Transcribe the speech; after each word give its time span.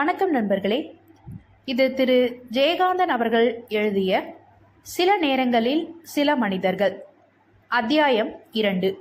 வணக்கம் 0.00 0.30
நண்பர்களே. 0.30 0.96
இது 1.64 1.94
திரு. 1.94 2.42
ஜெயகாந்தன் 2.52 3.08
அவர்கள் 3.08 3.64
எழுதிய 3.68 4.34
சில 4.82 5.16
நேரங்களில் 5.16 5.94
சில 6.02 6.36
மனிதர்கள். 6.36 7.04
அத்தியாயம் 7.68 8.40
இரண்டு. 8.52 9.00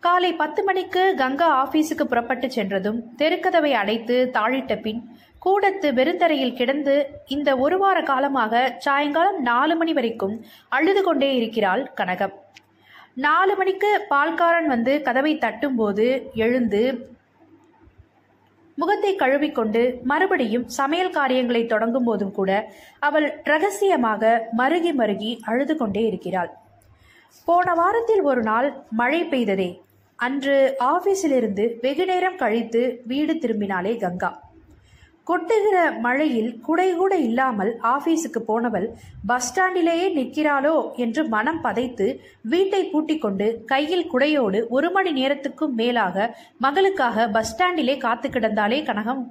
காலை 0.00 0.32
பத்து 0.32 0.64
மணிக்கு 0.64 1.14
கங்கா 1.16 1.68
ஆபீஸுக்கு 1.68 2.04
புறப்பட்டு 2.04 2.50
சென்றதும் 2.50 3.04
தெருக்கதவை 3.18 3.72
அடைத்து 3.72 4.30
தாழிட்ட 4.32 4.80
பின் 4.80 5.16
கூடத்து 5.38 5.92
வெறுந்தரையில் 5.92 6.54
கிடந்து 6.54 7.08
இந்த 7.26 7.56
ஒரு 7.56 7.78
வார 7.78 8.02
காலமாக 8.02 8.74
சாயங்காலம் 8.78 9.42
நாலு 9.42 9.76
மணி 9.76 9.92
வரைக்கும் 9.92 10.44
அழுது 10.68 11.02
கொண்டே 11.02 11.34
இருக்கிறாள் 11.34 11.92
கனகம். 11.96 12.32
நாலு 13.14 13.56
மணிக்கு 13.56 14.06
பால்காரன் 14.10 14.66
வந்து 14.66 15.02
கதவை 15.02 15.38
தட்டும்போது 15.38 16.32
எழுந்து 16.34 17.12
முகத்தை 18.74 19.14
கழுவிக்கொண்டு 19.14 20.00
மறுபடியும் 20.02 20.68
சமையல் 20.68 21.10
காரியங்களை 21.10 21.66
தொடங்கும் 21.66 22.04
போதும் 22.04 22.32
கூட 22.32 22.70
அவள் 22.98 23.40
ரகசியமாக 23.44 24.48
மருகி 24.58 24.92
மருகி 24.92 25.38
அழுது 25.42 25.76
கொண்டே 25.76 26.06
இருக்கிறாள். 26.06 26.50
போன 27.44 27.74
வாரத்தில் 27.74 28.22
ஒரு 28.22 28.42
நாள் 28.42 28.68
மழை 28.90 29.24
பெய்ததே. 29.24 29.80
அன்று 30.16 30.76
ஆபீஸிலிருந்து 30.84 31.64
வெகு 31.80 32.04
நேரம் 32.06 32.36
கழித்து 32.36 33.00
வீடு 33.06 33.34
திரும்பினாலே 33.34 33.98
கங்கா. 33.98 34.43
கொட்டுகிற 35.26 35.98
மழையில் 35.98 36.60
குடை 36.60 36.94
கூட 36.94 37.16
இல்லாமல் 37.16 37.78
ஆபீஸுக்கு 37.82 38.38
போனவள் 38.46 38.94
பஸ் 39.26 39.60
ஸ்டாண்டிலேயே 39.60 40.08
நிற்கிறாளோ? 40.14 40.94
என்று 40.96 41.28
மனம் 41.28 41.60
பதைத்து 41.60 42.18
வீட்டை 42.42 42.84
பூட்டி 42.84 43.18
கொண்டு 43.18 43.62
கையில் 43.66 44.10
குடையோடு 44.12 44.68
ஒரு 44.68 44.90
மணி 44.90 45.26
நேரத்துக்கும் 45.26 45.70
மேலாக 45.70 46.36
மகளுக்காக 46.62 47.32
பஸ் 47.32 47.56
ஸ்டாண்டிலே 47.56 47.98
காத்து 47.98 48.28
கிடந்தாலே 48.28 48.82
கனகம். 48.82 49.22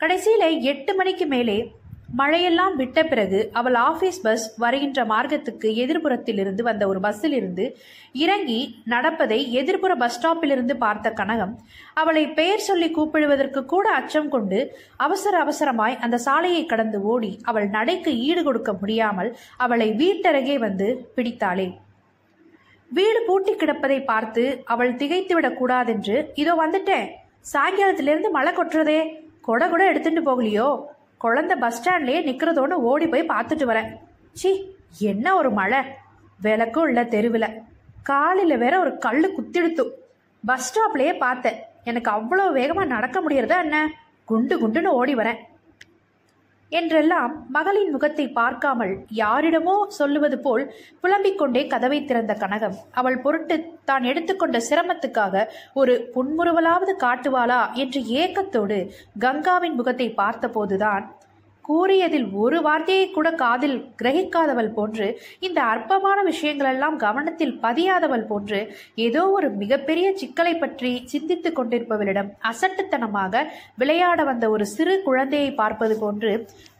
கடைசியில 0.00 0.60
எட்டு 0.60 0.94
மணிக்கு 0.94 1.26
மேலே 1.26 1.72
மழையெல்லாம் 2.16 2.74
விட்ட 2.76 3.04
பிறகு 3.04 3.50
அவள் 3.52 3.74
ஆபீஸ் 3.74 4.20
பஸ் 4.20 4.58
வருகின்ற 4.58 5.04
மார்க்கத்துக்கு 5.04 5.68
எதிர்புறத்தில் 5.82 6.38
இருந்து 6.38 6.62
வந்த 6.62 6.88
ஒரு 6.88 7.00
பஸ்ஸில் 7.00 7.32
இருந்து 7.32 7.78
இறங்கி 8.12 8.82
நடப்பதை 8.84 9.56
எதிர்ப்புற 9.56 9.94
பஸ் 9.96 10.16
ஸ்டாப்பிலிருந்து 10.16 10.74
பார்த்த 10.74 11.10
கனகம் 11.10 11.52
அவளை 11.94 12.28
பெயர் 12.28 12.58
சொல்லி 12.58 12.90
கூப்பிடுவதற்கு 12.90 13.64
கூட 13.64 13.90
அச்சம் 13.90 14.28
கொண்டு 14.28 14.76
அவசர 14.96 15.44
அவசரமாய் 15.44 15.98
அந்த 15.98 16.18
சாலையை 16.18 16.66
கடந்து 16.66 17.02
ஓடி 17.02 17.38
அவள் 17.42 17.68
நடைக்கு 17.68 18.18
ஈடு 18.18 18.42
கொடுக்க 18.42 18.72
முடியாமல் 18.72 19.36
அவளை 19.56 19.90
வீட்டருகே 19.92 20.58
வந்து 20.58 21.10
பிடித்தாளே. 21.16 21.78
வீடு 22.90 23.24
பூட்டி 23.26 23.52
கிடப்பதை 23.52 24.04
பார்த்து 24.04 24.62
அவள் 24.64 24.94
திகைத்துவிடக் 24.94 25.54
கூடாதென்று 25.54 26.30
இதோ 26.34 26.54
வந்துட்டேன். 26.54 27.08
சாயங்காலத்திலிருந்து 27.52 28.30
மழை 28.30 28.52
கொட்டுறதே. 28.52 29.00
கொடை 29.40 29.68
கூட 29.68 29.86
எடுத்துட்டு 29.86 30.20
போகலையோ? 30.20 30.82
குழந்தை 31.20 31.54
பஸ் 31.62 31.78
ஸ்டாண்ட்லயே 31.78 32.20
நிக்கிறதோன்னு 32.28 32.76
ஓடி 32.90 33.06
போய் 33.12 33.30
பார்த்துட்டு 33.32 33.66
வரேன் 33.70 33.88
சி 34.40 34.50
என்ன 35.12 35.26
ஒரு 35.38 35.50
மழை. 35.58 35.80
விளக்கும் 36.40 36.88
இல்லை 36.90 37.04
தெருவில். 37.14 37.54
காலையில் 38.10 38.62
வேற 38.62 38.74
ஒரு 38.84 38.92
கல் 39.04 39.34
குத்திடுத்து. 39.36 39.84
பஸ் 40.44 40.66
ஸ்டாப்லயே 40.68 41.12
பார்த்தேன். 41.24 41.58
எனக்கு 41.90 42.10
அவ்வளோ 42.16 42.44
வேகமாக 42.58 42.92
நடக்க 42.94 43.18
முடியறதா 43.24 43.58
என்ன? 43.66 43.78
குண்டு 44.28 44.54
குண்டுன்னு 44.62 44.90
ஓடி 45.00 45.14
வரேன் 45.20 45.40
என்றெல்லாம் 46.72 47.32
மகளின் 47.54 47.92
முகத்தை 47.92 48.24
பார்க்காமல் 48.38 48.92
யாரிடமோ 49.20 49.74
சொல்லுவது 49.98 50.36
போல் 50.46 50.64
புலம்பிக் 51.02 51.38
கொண்டே 51.38 51.62
கதவை 51.66 51.98
திறந்த 52.04 52.32
கனகம். 52.42 52.74
அவள் 53.00 53.16
பொருட்டு 53.24 53.56
தான் 53.90 54.06
எடுத்துக்கொண்ட 54.10 54.58
சிரமத்துக்காக 54.68 55.44
ஒரு 55.80 55.94
புன்முறுவலாவது 56.14 56.94
காட்டுவாளா 57.04 57.60
என்று 57.84 58.02
ஏக்கத்தோடு 58.22 58.78
கங்காவின் 59.24 59.78
முகத்தை 59.80 60.08
பார்த்தபோதுதான் 60.20 61.06
கூறியதில் 61.68 62.30
ஒரு 62.32 62.62
வார்த்தையை 62.62 63.10
கூட 63.10 63.30
காதில் 63.32 63.92
கிரகிக்காதவள் 64.02 64.70
போன்று 64.72 65.20
இந்த 65.40 65.62
அற்பமான 65.62 66.22
விஷயங்களெல்லாம் 66.22 66.96
கவனத்தில் 66.96 67.60
பதியாதவள் 67.62 68.26
போன்று 68.26 68.60
ஏதோ 68.94 69.30
ஒரு 69.30 69.50
மிகப்பெரிய 69.50 70.12
சிக்கலை 70.16 70.54
பற்றி 70.58 71.02
சிந்தித்துக் 71.04 71.58
கொண்டிருப்பவளிடம் 71.58 72.30
அசட்டுத்தனமாக 72.50 73.44
விளையாட 73.76 74.24
வந்த 74.24 74.50
ஒரு 74.50 74.66
சிறு 74.66 75.02
குழந்தையை 75.02 75.52
பார்ப்பது 75.54 75.98
போன்று 75.98 76.32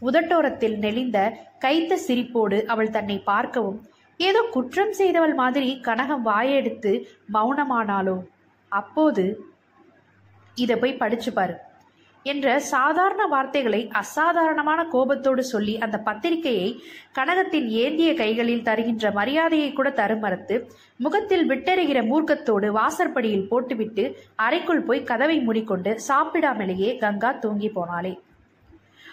உதட்டோரத்தில் 0.03 0.79
நெளிந்த 0.79 1.19
கைத்த 1.61 1.99
சிரிப்போடு 2.07 2.65
அவள் 2.65 2.91
தன்னை 2.91 3.19
பார்க்கவும் 3.19 3.79
ஏதோ 4.21 4.41
குற்றம் 4.51 4.93
செய்தவள் 4.93 5.35
மாதிரி 5.35 5.81
கனகம் 5.83 6.25
வாயெடுத்து 6.25 6.93
மௌனமானாளோ? 7.33 8.17
அப்போது 8.73 9.25
இதை 10.57 10.77
போய் 10.77 10.97
படிச்சு 10.97 11.33
பாரு. 11.33 11.55
என்ற 12.31 12.47
சாதாரண 12.73 13.23
வார்த்தைகளை 13.27 13.81
அசாதாரணமான 14.01 14.81
கோபத்தோடு 14.85 15.43
சொல்லி 15.45 15.75
அந்த 15.79 15.97
பத்திரிகையை 15.99 16.69
கனகத்தின் 17.19 17.69
ஏந்திய 17.83 18.11
கைகளில் 18.15 18.65
தருகின்ற 18.69 19.11
மரியாதையை 19.13 19.69
கூட 19.73 19.89
தருமறுத்து 19.91 20.57
முகத்தில் 20.97 21.45
விட்டெறிகிற 21.51 21.99
மூர்க்கத்தோடு 22.11 22.71
வாசற்படியில் 22.79 23.47
போட்டுவிட்டு 23.49 24.05
அறைக்குள் 24.47 24.83
போய் 24.83 25.03
கதவை 25.03 25.39
மூடிக்கொண்டு 25.41 25.93
சாப்பிடாமலேயே 26.09 26.91
கங்கா 26.97 27.31
தூங்கி 27.45 27.71
போனாளே. 27.77 28.13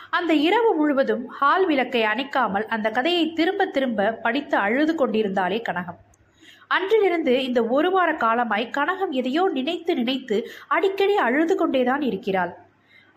அந்த 0.09 0.33
இரவு 0.47 0.71
முழுவதும் 0.75 1.23
ஹால் 1.37 1.65
விளக்கை 1.65 2.03
அணைக்காமல் 2.03 2.67
அந்த 2.67 2.87
கதையை 2.89 3.23
திரும்ப 3.33 3.65
திரும்ப 3.65 4.11
படித்து 4.25 4.57
அழுது 4.57 4.93
கொண்டிருந்தாளே 4.93 5.59
கனகம். 5.69 5.99
அன்றிலிருந்து 6.67 7.33
இந்த 7.43 7.59
ஒரு 7.77 7.89
வார 7.91 8.09
காலமாய் 8.13 8.73
கனகம் 8.77 9.11
எதையோ 9.21 9.43
நினைத்து 9.53 9.93
நினைத்து 9.95 10.37
அடிக்கடி 10.67 11.15
அழுது 11.27 11.55
கொண்டேதான் 11.55 12.05
இருக்கிறாள். 12.11 12.53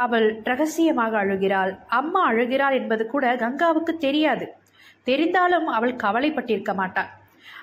அவள் 0.05 0.27
ரகசியமாக 0.45 1.13
அழுகிறாள். 1.25 1.73
அம்மா 1.99 2.23
அழுகிறாள் 2.31 2.77
என்பது 2.81 3.05
கூட 3.07 3.25
கங்காவுக்கு 3.37 3.95
தெரியாது. 4.07 4.47
தெரிந்தாலும் 5.07 5.69
அவள் 5.77 5.95
கவலைப்பட்டிருக்க 6.05 6.73
மாட்டாள் 6.75 7.11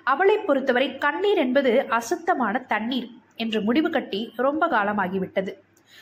அவளை 0.03 0.35
பொறுத்தவரை 0.37 0.87
கண்ணீர் 0.97 1.39
என்பது 1.43 1.71
அசுத்தமான 1.89 2.55
தண்ணீர் 2.73 3.07
என்று 3.35 3.59
முடிவு 3.61 3.89
கட்டி 3.89 4.19
ரொம்ப 4.45 4.63
காலமாகிவிட்டது. 4.67 5.51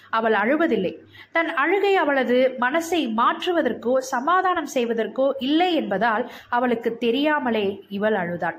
அவள் 0.10 0.34
அழுவதில்லை. 0.34 0.92
தன் 1.32 1.50
அழுகை 1.64 1.94
அவளது 1.96 2.38
மனசை 2.60 3.02
மாற்றுவதற்கோ 3.20 3.94
சமாதானம் 4.14 4.70
செய்வதற்கோ 4.74 5.28
இல்லை 5.48 5.70
என்பதால் 5.82 6.26
அவளுக்கு 6.50 6.90
தெரியாமலே 6.98 7.66
இவள் 7.90 8.18
அழுதாள். 8.24 8.58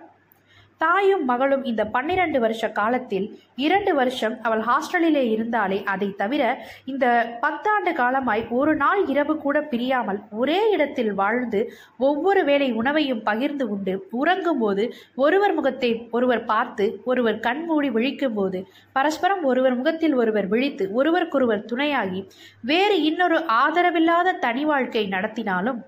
தாயும் 0.78 1.24
மகளும் 1.24 1.64
இந்த 1.64 1.86
பன்னிரண்டு 1.86 2.40
வருஷ 2.40 2.70
காலத்தில் 2.70 3.38
இரண்டு 3.56 3.94
வருஷம் 3.94 4.42
அவள் 4.42 4.60
ஹாஸ்டலிலே 4.60 5.30
இருந்தாலே 5.30 5.82
அதை 5.84 6.14
தவிர 6.16 6.66
இந்த 6.84 7.36
பத்தாண்டு 7.42 7.92
காலமாய் 7.92 8.48
ஒரு 8.48 8.76
நாள் 8.76 9.06
இரவு 9.06 9.38
கூட 9.38 9.60
பிரியாமல் 9.60 10.20
ஒரே 10.30 10.70
இடத்தில் 10.70 11.14
வாழ்ந்து 11.14 11.72
ஒவ்வொரு 11.98 12.44
வேளை 12.44 12.72
உணவையும் 12.72 13.22
பகிர்ந்து 13.22 13.68
உண்டு. 13.68 14.06
உறங்கும் 14.10 14.58
போது 14.58 14.94
ஒருவர் 15.14 15.54
முகத்தை 15.54 16.08
ஒருவர் 16.10 16.44
பார்த்து 16.44 17.00
ஒருவர் 17.04 17.40
கண்மூடி 17.40 17.90
விழிக்கும் 17.90 18.34
போது 18.34 18.66
பரஸ்பரம் 18.92 19.42
ஒருவர் 19.42 19.76
முகத்தில் 19.76 20.14
ஒருவர் 20.14 20.46
விழித்து 20.46 20.92
ஒருவருக்கொருவர் 20.92 21.64
துணையாகி 21.64 22.28
வேறு 22.60 23.02
இன்னொரு 23.02 23.38
ஆதரவில்லாத 23.38 24.38
தனி 24.38 24.64
வாழ்க்கை 24.64 25.06
நடத்தினாலும் 25.06 25.80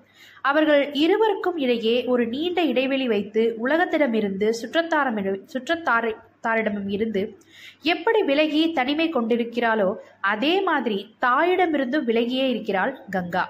அவர்கள் 0.49 0.83
இருவருக்கும் 1.05 1.59
இடையே 1.65 1.97
ஒரு 2.13 2.25
நீண்ட 2.27 2.61
இடைவெளி 2.73 3.07
வைத்து 3.09 3.43
உலகத்திடமிருந்து 3.65 4.49
சுற்றத்தாரம் 4.61 5.19
சுற்றத்தாரை 5.53 6.13
தாரிடமும் 6.45 6.91
இருந்து 6.97 7.23
எப்படி 7.83 8.21
விலகி 8.23 8.63
தனிமை 8.73 9.07
கொண்டிருக்கிறாளோ 9.13 9.89
அதே 10.33 10.55
மாதிரி 10.61 10.99
தாயிடமிருந்தும் 11.27 12.09
விலகியே 12.11 12.47
இருக்கிறாள் 12.55 12.93
கங்கா. 13.11 13.45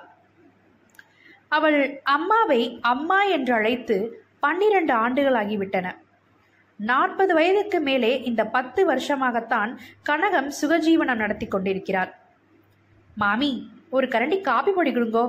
அவள் 1.49 1.79
அம்மாவை 2.15 2.61
அம்மா 2.93 3.19
என்று 3.35 3.53
அழைத்து 3.55 3.97
பன்னிரண்டு 4.45 4.95
ஆண்டுகளாகிவிட்டன. 4.95 5.87
நாற்பது 6.81 7.33
வயதுக்கு 7.35 7.79
மேலே 7.81 8.13
இந்த 8.31 8.43
பத்து 8.57 8.81
வருஷமாகத்தான் 8.91 9.71
கனகம் 10.09 10.51
சுகஜீவனம் 10.61 11.23
நடத்தி 11.25 11.47
கொண்டிருக்கிறார் 11.49 12.13
மாமி 13.17 13.51
ஒரு 13.91 14.07
கரண்டி 14.07 14.39
காபி 14.41 14.73
பொடி 14.73 14.91
கொடுங்கோ. 14.93 15.27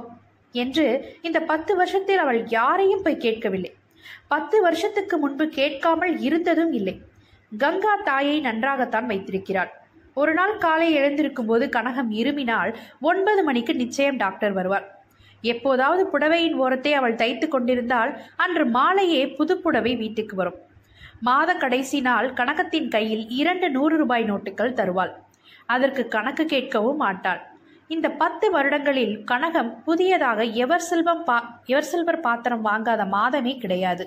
என்று 0.52 1.18
இந்த 1.22 1.40
பத்து 1.40 1.76
வருஷத்தில் 1.76 2.18
அவள் 2.18 2.48
யாரையும் 2.48 3.02
போய் 3.02 3.18
கேட்கவில்லை. 3.18 3.72
பத்து 4.28 4.62
வருஷத்துக்கு 4.62 5.18
முன்பு 5.18 5.48
கேட்காமல் 5.48 6.20
இருந்ததும் 6.20 6.72
இல்லை. 6.72 7.02
கங்கா 7.58 7.96
தாயை 7.96 8.40
நன்றாகத்தான் 8.40 9.06
வைத்திருக்கிறாள். 9.06 9.72
ஒரு 10.14 10.34
நாள் 10.34 10.58
காலை 10.58 10.94
எழுந்திருக்கும் 10.94 11.46
போது 11.46 11.68
கனகம் 11.68 12.12
இருமினால் 12.12 12.76
ஒன்பது 13.00 13.44
மணிக்கு 13.44 13.76
நிச்சயம் 13.76 14.16
டாக்டர் 14.16 14.52
வருவார். 14.52 14.96
எப்போதாவது 15.42 16.04
புடவையின் 16.14 16.54
ஓரத்தை 16.54 16.94
அவள் 16.94 17.16
தைத்து 17.16 17.48
கொண்டிருந்தால் 17.48 18.22
அன்று 18.36 18.66
மாலையே 18.66 19.28
புதுப்புடவை 19.28 19.96
வீட்டுக்கு 19.96 20.36
வரும். 20.36 20.58
மாத 21.20 21.54
கடைசி 21.54 22.02
நாள் 22.02 22.34
கனகத்தின் 22.34 22.88
கையில் 22.88 23.30
இரண்டு 23.30 23.70
நூறு 23.70 23.98
ரூபாய் 23.98 24.24
நோட்டுகள் 24.24 24.74
தருவாள். 24.74 25.14
அதற்கு 25.66 26.08
கணக்கு 26.08 26.44
கேட்கவும் 26.44 26.96
மாட்டாள். 26.96 27.57
இந்த 27.90 28.08
பத்து 28.10 28.52
வருடங்களில் 28.52 29.14
கனகம் 29.32 29.70
புதியதாக 29.86 30.44
எவர் 30.64 30.86
செல்வம் 30.88 31.24
பா 31.24 31.36
எவர் 31.66 31.88
செல்வர் 31.92 32.20
பாத்திரம் 32.20 32.66
வாங்காத 32.66 33.02
மாதமே 33.14 33.54
கிடையாது. 33.58 34.06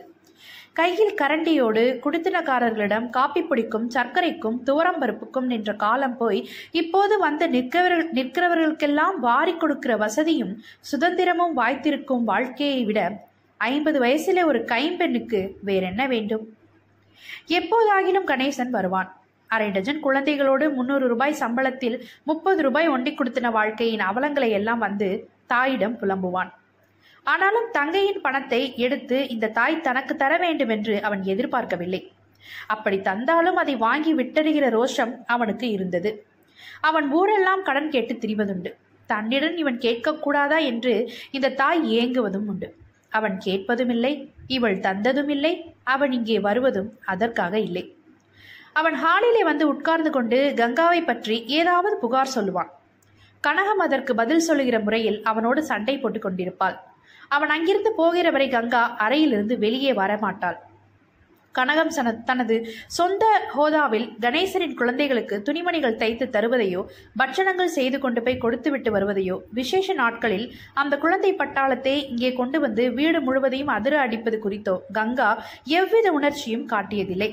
கையில் 0.73 1.15
கரண்டியோடு 1.15 1.83
குடித்தனக்காரர்களிடம் 2.05 3.07
காப்பி 3.11 3.43
பிடிக்கும் 3.43 3.87
சர்க்கரைக்கும் 3.91 4.59
துவரம் 4.65 5.01
பருப்புக்கும் 5.01 5.49
நின்ற 5.53 5.73
காலம் 5.75 6.17
போய் 6.17 6.41
இப்போது 6.71 7.19
வந்து 7.19 7.49
நிற்கிறவர்கள் 7.49 8.13
நிற்கிறவர்களுக்கெல்லாம் 8.19 9.17
வாரி 9.21 9.55
கொடுக்கிற 9.55 9.97
வசதியும் 9.97 10.53
சுதந்திரமும் 10.91 11.57
வாய்த்திருக்கும் 11.57 12.25
வாழ்க்கையை 12.25 12.85
விட 12.85 13.01
ஐம்பது 13.61 14.01
வயசிலே 14.01 14.45
ஒரு 14.45 14.63
கைம்பெண்ணுக்கு 14.65 15.41
வேறென்ன 15.61 16.07
வேண்டும்? 16.07 16.45
எப்போதாகிலும் 17.49 18.31
கணேசன் 18.33 18.71
வருவான். 18.71 19.11
அரை 19.55 19.69
டஜன் 19.75 20.01
குழந்தைகளோடு 20.07 20.65
முன்னூறு 20.75 21.05
ரூபாய் 21.13 21.41
சம்பளத்தில் 21.41 21.97
முப்பது 22.29 22.61
ரூபாய் 22.67 22.89
ஒண்டி 22.89 23.13
கொடுத்தின 23.15 23.51
வாழ்க்கையின் 23.51 24.05
அவலங்களை 24.09 24.49
எல்லாம் 24.59 24.83
வந்து 24.87 25.09
தாயிடம் 25.53 25.97
புலம்புவான். 26.01 26.51
ஆனாலும் 27.27 27.69
தங்கையின் 27.73 28.21
பணத்தை 28.21 28.61
எடுத்து 28.85 29.17
இந்த 29.29 29.51
தாய் 29.59 29.85
தனக்கு 29.87 30.15
தர 30.17 30.33
வேண்டும் 30.39 30.73
என்று 30.77 30.95
அவன் 31.07 31.23
எதிர்பார்க்கவில்லை. 31.33 32.01
அப்படி 32.75 32.99
தந்தாலும் 33.09 33.59
அதை 33.63 33.75
வாங்கி 33.87 34.13
விட்டறிகிற 34.15 34.67
ரோஷம் 34.77 35.13
அவனுக்கு 35.27 35.67
இருந்தது. 35.71 36.11
அவன் 36.81 37.07
ஊரெல்லாம் 37.19 37.63
கடன் 37.63 37.93
கேட்டு 37.95 38.15
திரிவதுண்டு. 38.15 38.71
தன்னிடம் 39.09 39.57
இவன் 39.57 39.79
கேட்கக்கூடாதா 39.85 40.59
என்று 40.71 40.93
இந்த 41.37 41.55
தாய் 41.61 41.83
ஏங்குவதும் 42.01 42.49
உண்டு. 42.53 42.69
அவன் 43.19 43.37
கேட்பதும் 43.39 43.93
இல்லை 43.95 44.13
இவள் 44.57 44.77
தந்ததும் 44.87 45.29
இல்லை 45.29 45.53
அவன் 45.95 46.13
இங்கே 46.19 46.39
வருவதும் 46.49 46.91
அதற்காக 47.13 47.55
இல்லை. 47.69 47.85
அவன் 48.77 48.97
ஹாலிலே 49.03 49.43
வந்து 49.51 49.65
உட்கார்ந்து 49.73 50.11
கொண்டு 50.17 50.39
கங்காவை 50.61 51.01
பற்றி 51.05 51.37
ஏதாவது 51.59 51.97
புகார் 52.05 52.35
சொல்லுவான். 52.37 52.71
கனகம் 53.45 53.83
அதற்கு 53.85 54.13
பதில் 54.21 54.47
சொல்லுகிற 54.47 54.77
முறையில் 54.87 55.19
அவனோடு 55.31 55.61
சண்டை 55.71 55.95
போட்டுக் 55.99 56.25
கொண்டிருப்பாள். 56.25 56.77
அவன் 57.37 57.53
அங்கிருந்து 57.55 57.91
போகிற 58.01 58.27
வரை 58.35 58.49
கங்கா 58.57 58.83
அறையிலிருந்து 59.05 59.55
வெளியே 59.65 59.93
வரமாட்டாள். 60.01 60.59
கனகம் 61.55 61.93
சன 61.95 62.09
தனது 62.29 62.57
சொந்த 62.97 63.25
ஹோதாவில் 63.55 64.07
கணேசரின் 64.25 64.77
குழந்தைகளுக்கு 64.81 65.37
துணிமணிகள் 65.47 65.99
தைத்து 66.03 66.27
தருவதையோ 66.37 66.83
பட்சணங்கள் 67.21 67.75
செய்து 67.79 67.99
கொண்டு 68.05 68.21
போய் 68.27 68.43
கொடுத்துவிட்டு 68.45 68.91
வருவதையோ 68.97 69.37
விசேஷ 69.59 69.95
நாட்களில் 70.03 70.47
அந்த 70.83 70.97
குழந்தை 71.05 71.33
பட்டாளத்தை 71.41 71.97
இங்கே 72.13 72.33
கொண்டு 72.41 72.61
வந்து 72.61 72.85
வீடு 72.99 73.21
முழுவதையும் 73.29 73.75
அதிர 73.77 73.97
அடிப்பது 74.07 74.39
குறித்தோ 74.47 74.77
கங்கா 74.99 75.31
எவ்வித 75.81 76.09
உணர்ச்சியும் 76.19 76.67
காட்டியதில்லை. 76.75 77.31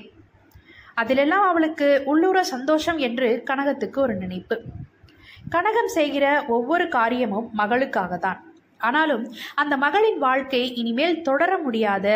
அதிலெல்லாம் 0.97 1.45
அவளுக்கு 1.51 1.87
உள்ளூர 2.11 2.37
சந்தோஷம் 2.53 2.99
என்று 3.07 3.29
கனகத்துக்கு 3.49 3.99
ஒரு 4.05 4.15
நினைப்பு. 4.23 4.55
கனகம் 5.55 5.91
செய்கிற 5.97 6.25
ஒவ்வொரு 6.55 6.85
காரியமும் 6.95 7.49
மகளுக்காக 7.59 8.13
தான் 8.17 8.39
ஆனாலும் 8.79 9.23
அந்த 9.61 9.73
மகளின் 9.83 10.17
வாழ்க்கை 10.17 10.61
இனிமேல் 10.79 11.21
தொடர 11.27 11.51
முடியாத 11.57 12.07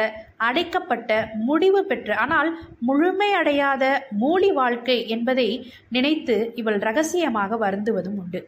அடைக்கப்பட்ட 0.48 1.12
முடிவு 1.48 1.80
பெற்ற 1.86 2.10
ஆனால் 2.24 2.50
முழுமையடையாத 2.88 3.84
மூலி 4.24 4.50
வாழ்க்கை 4.60 4.98
என்பதை 5.16 5.48
நினைத்து 5.96 6.36
இவள் 6.56 6.80
ரகசியமாக 6.88 7.58
வருந்துவதும் 7.66 8.20
உண்டு. 8.24 8.42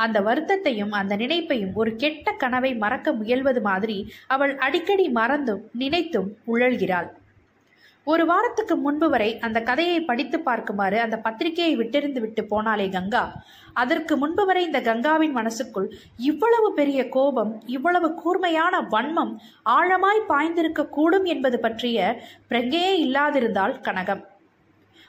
அந்த 0.00 0.18
வருத்தத்தையும் 0.20 0.92
அந்த 1.00 1.16
நினைப்பையும் 1.16 1.72
ஒரு 1.74 1.90
கெட்ட 2.02 2.32
கனவை 2.42 2.72
மறக்க 2.84 3.12
முயல்வது 3.12 3.62
மாதிரி 3.62 3.98
அவள் 4.26 4.54
அடிக்கடி 4.66 5.08
மறந்தும் 5.18 5.64
நினைத்தும் 5.82 6.30
உழல்கிறாள். 6.52 7.10
ஒரு 8.04 8.24
வாரத்துக்கு 8.26 8.76
முன்பு 8.76 9.08
வரை 9.10 9.38
அந்த 9.38 9.58
கதையை 9.62 10.00
படித்து 10.00 10.38
பார்க்குமாறு 10.38 10.96
அந்த 10.96 11.16
பத்திரிகையை 11.16 11.72
விட்டிருந்து 11.76 12.20
விட்டு 12.20 12.42
போனாலே 12.50 12.86
கங்கா. 12.90 13.22
அதற்கு 13.72 14.16
முன்பு 14.16 14.46
வரை 14.46 14.62
இந்த 14.64 14.80
கங்காவின் 14.80 15.34
மனசுக்குள் 15.38 15.88
இவ்வளவு 16.16 16.72
பெரிய 16.72 17.08
கோபம் 17.08 17.52
இவ்வளவு 17.66 18.14
கூர்மையான 18.14 18.80
வன்மம் 18.80 19.32
ஆழமாய் 19.70 20.26
பாய்ந்திருக்க 20.28 20.88
கூடும் 20.88 21.24
என்பது 21.24 21.58
பற்றிய 21.58 22.18
பிரங்கையே 22.50 22.92
இல்லாதிருந்தால் 23.04 23.76
கனகம். 23.80 24.24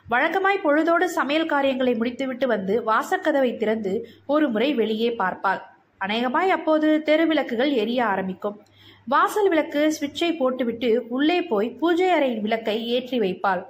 வழக்கமாய் 0.10 0.64
பொழுதோடு 0.64 1.10
சமையல் 1.10 1.52
காரியங்களை 1.56 1.96
முடித்துவிட்டு 1.96 2.48
வந்து 2.48 2.84
வாசக்கதவை 2.86 3.58
திறந்து 3.58 4.08
ஒரு 4.26 4.50
முறை 4.50 4.74
வெளியே 4.74 5.10
பார்ப்பாள். 5.10 5.62
அநேகமாய் 6.02 6.50
அப்போது 6.50 7.02
தெருவிளக்குகள் 7.06 7.72
எரிய 7.72 8.06
ஆரம்பிக்கும். 8.06 8.62
வாசல் 9.08 9.50
விளக்கு 9.50 9.94
சுவிட்சை 9.94 10.38
போட்டுவிட்டு 10.38 11.06
உள்ளே 11.10 11.42
போய் 11.42 11.70
பூஜை 11.70 12.08
அறையின் 12.08 12.42
விளக்கை 12.42 12.88
ஏற்றி 12.88 13.20
வைப்பாள். 13.20 13.66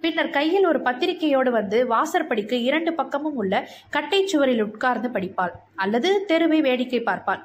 பின்னர் 0.00 0.30
கையில் 0.30 0.66
ஒரு 0.66 0.82
பத்திரிகையோடு 0.82 1.50
வந்து 1.50 1.86
வாசற்படிக்கு 1.86 2.62
இரண்டு 2.62 2.92
பக்கமும் 2.92 3.34
உள்ள 3.34 3.68
கட்டை 3.90 4.26
சுவரில் 4.26 4.62
உட்கார்ந்து 4.62 5.08
படிப்பாள் 5.08 5.50
அல்லது 5.74 6.24
தெருவை 6.24 6.60
வேடிக்கை 6.60 7.00
பார்ப்பாள். 7.00 7.42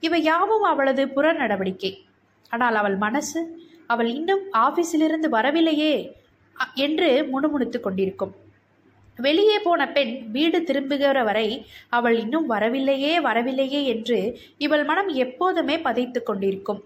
இவை 0.00 0.22
யாவும் 0.22 0.62
அவளது 0.62 1.08
புற 1.08 1.32
நடவடிக்கை. 1.32 2.04
ஆனால் 2.48 2.74
அவள் 2.74 2.96
மனசு 2.96 3.62
அவள் 3.86 4.08
இன்னும் 4.08 4.40
ஆபீஸிலிருந்து 4.52 5.28
வரவில்லையே 5.28 6.16
அ- 6.60 6.68
என்று 6.74 7.26
முணுமுணுத்துக் 7.30 7.82
கொண்டிருக்கும். 7.82 8.34
வெளியே 9.18 9.58
போன 9.58 9.82
பெண் 9.88 10.12
வீடு 10.30 10.58
திரும்புகிற 10.62 11.22
வரை 11.24 11.48
அவள் 11.88 12.16
இன்னும் 12.18 12.46
வரவில்லையே 12.46 13.12
வரவில்லையே 13.20 13.80
என்று 13.84 14.18
இவள் 14.58 14.84
மனம் 14.84 15.08
எப்போதுமே 15.08 15.76
பதைத்து 15.78 16.22
கொண்டிருக்கும். 16.22 16.80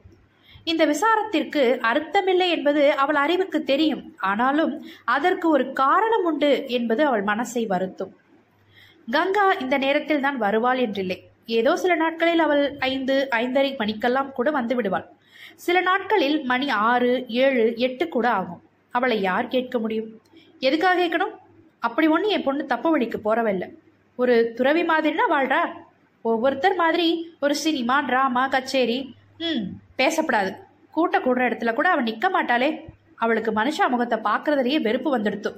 இந்த 0.64 0.82
விசாரத்திற்கு 0.86 1.62
அர்த்தமில்லை 1.90 2.48
என்பது 2.48 2.82
அவள் 2.94 3.14
அறிவுக்கு 3.14 3.58
தெரியும். 3.64 4.02
ஆனாலும் 4.30 4.72
அதற்கு 5.04 5.46
ஒரு 5.48 5.72
காரணம் 5.72 6.24
உண்டு 6.24 6.50
என்பது 6.68 7.02
அவள் 7.06 7.24
மனசை 7.24 7.66
வருத்தும். 7.66 8.12
கங்கா 9.10 9.46
இந்த 9.52 9.76
நேரத்தில் 9.78 10.20
தான் 10.20 10.38
வருவாள் 10.38 10.78
என்றில்லை. 10.78 11.18
ஏதோ 11.58 11.76
சில 11.76 11.92
நாட்களில் 11.94 12.38
அவள் 12.38 12.64
ஐந்து 12.78 13.28
ஐந்தரை 13.30 13.70
மணிக்கெல்லாம் 13.76 14.32
கூட 14.32 14.50
வந்து 14.50 14.74
விடுவாள். 14.74 15.06
சில 15.56 15.80
நாட்களில் 15.80 16.38
மணி 16.44 16.68
ஆறு 16.70 17.12
ஏழு 17.28 17.64
எட்டு 17.76 18.08
கூட 18.08 18.26
ஆகும். 18.30 18.62
அவளை 18.94 19.20
யார் 19.20 19.48
கேட்க 19.48 19.78
முடியும்? 19.78 20.10
எதுக்காக 20.60 20.98
கேட்கணும்? 21.00 21.34
அப்படி 21.82 22.06
ஒன்று 22.06 22.28
என் 22.28 22.42
பொண்ணு 22.42 22.66
தப்பு 22.66 22.90
வழிக்கு 22.90 23.18
போறவல்ல 23.18 23.64
ஒரு 24.18 24.54
துறவி 24.56 24.82
மாதிரினா 24.82 25.26
வாழ்றா? 25.34 25.60
ஒவ்வொருத்தர் 26.24 26.74
மாதிரி 26.74 27.06
ஒரு 27.38 27.54
சினிமா 27.54 27.96
ட்ராமா 28.08 28.48
கச்சேரி 28.48 28.98
ம் 29.38 29.64
பேசப்படாது. 29.98 30.50
கூட்ட 30.90 31.16
கூடுற 31.18 31.42
இடத்துல 31.48 31.74
கூட 31.74 31.88
அவள் 31.90 32.02
நிற்க 32.02 32.28
மாட்டாளே. 32.30 32.68
அவளுக்கு 33.14 33.50
மனுஷா 33.52 33.84
முகத்தை 33.88 34.18
பார்க்குறதுலையே 34.18 34.78
வெறுப்பு 34.82 35.10
வந்துடுத்து. 35.16 35.50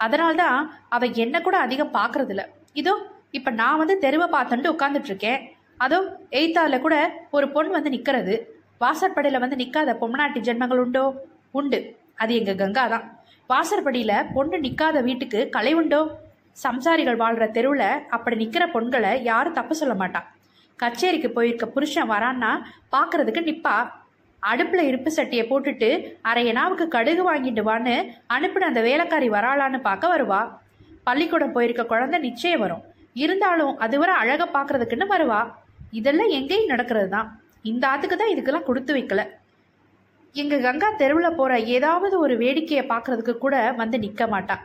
அதனால்தான் 0.00 0.58
அவள் 0.88 1.14
என்னை 1.14 1.40
கூட 1.40 1.56
அதிகம் 1.58 1.94
பார்க்கறதில்ல 1.94 2.42
இதோ 2.72 2.94
இப்போ 3.30 3.50
நான் 3.50 3.80
வந்து 3.82 3.94
தெருவை 3.98 4.26
பார்த்துட்டு 4.34 4.72
உட்காந்துட்டு 4.74 5.04
இருக்கேன் 5.04 5.40
அதோ 5.78 5.98
எய்த்தாவில் 6.30 6.84
கூட 6.84 6.96
ஒரு 7.30 7.46
பொண்ணு 7.48 7.70
வந்து 7.70 7.90
நிற்கிறது 7.90 8.34
வாசற்படையில் 8.80 9.42
வந்து 9.44 9.56
நிற்காத 9.56 9.94
பொம்னாட்டி 10.00 10.40
ஜென்மங்கள் 10.40 10.82
உண்டோ? 10.84 11.04
உண்டு. 11.50 11.78
அது 12.14 12.32
எங்கள் 12.34 12.56
கங்கா 12.56 12.84
தான். 12.86 13.04
வாசற்படியில் 13.50 14.26
பொண்ணு 14.34 14.56
நிற்காத 14.64 14.96
வீட்டுக்கு 15.06 15.40
கலை 15.54 15.70
உண்டோ 15.80 16.00
சம்சாரிகள் 16.64 17.20
வாழ்கிற 17.20 17.44
தெருவில் 17.56 17.86
அப்படி 18.16 18.36
நிற்கிற 18.40 18.64
பொண்களை 18.74 19.12
யாரும் 19.28 19.56
தப்பு 19.58 19.74
சொல்ல 19.80 19.94
மாட்டான் 20.00 20.26
கச்சேரிக்கு 20.78 21.28
போயிருக்க 21.36 21.66
புருஷன் 21.74 22.10
வரான்னா 22.12 22.50
பார்க்கறதுக்கு 22.94 23.42
நிப்பா. 23.48 23.76
அடுப்பில் 24.42 24.82
இருப்பு 24.90 25.10
சட்டியை 25.16 25.44
போட்டுட்டு 25.52 25.88
அரையனாவுக்கு 26.30 26.86
கடுகு 26.96 27.22
வாங்கிட்டு 27.30 27.62
வான்னு 27.68 27.96
அனுப்பின 28.36 28.68
அந்த 28.70 28.82
வேலைக்காரி 28.88 29.28
வராளான்னு 29.36 29.80
பார்க்க 29.88 30.14
வருவா. 30.14 30.42
பள்ளிக்கூடம் 31.08 31.54
போயிருக்க 31.56 31.84
குழந்தை 31.92 32.20
நிச்சயம் 32.28 32.62
வரும். 32.64 32.84
இருந்தாலும் 33.24 33.74
அதுவரை 33.86 34.14
அழகை 34.22 34.48
பார்க்கறதுக்குன்னு 34.56 35.12
வருவா. 35.14 35.40
இதெல்லாம் 36.00 36.34
எங்கேயும் 36.38 36.72
நடக்கிறது 36.74 37.10
தான் 37.16 37.28
இந்த 37.70 37.84
ஆத்துக்கு 37.92 38.16
தான் 38.18 38.34
இதுக்கெல்லாம் 38.34 38.68
கொடுத்து 38.70 38.92
வைக்கல. 38.98 39.22
எங்க 40.34 40.56
கங்கா 40.64 40.88
தெருவில் 41.00 41.36
போற 41.38 41.52
ஏதாவது 41.76 42.14
ஒரு 42.24 42.34
வேடிக்கையை 42.42 42.84
பார்க்கறதுக்கு 42.90 43.34
கூட 43.44 43.56
வந்து 43.80 43.96
நிற்க 44.04 44.24
மாட்டான் 44.34 44.62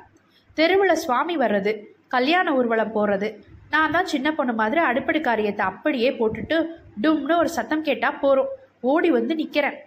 தெருவில் 0.57 1.01
சுவாமி 1.03 1.35
வர்றது 1.43 1.71
கல்யாண 2.15 2.47
ஊர்வலம் 2.57 2.95
போறது 2.97 3.27
நான் 3.73 3.93
தான் 3.95 4.11
சின்ன 4.11 4.27
பொண்ணு 4.37 4.53
மாதிரி 4.59 4.81
அடுப்படி 4.89 5.19
காரியத்தை 5.27 5.63
அப்படியே 5.71 6.09
போட்டுட்டு 6.19 6.57
டும்னு 7.03 7.35
ஒரு 7.43 7.49
சத்தம் 7.55 7.85
கேட்டா 7.87 8.09
போறோம். 8.23 8.51
ஓடி 8.91 9.09
வந்து 9.15 9.33
நிக்கிறேன். 9.39 9.77